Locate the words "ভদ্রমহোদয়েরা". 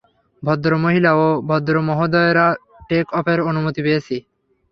1.49-2.47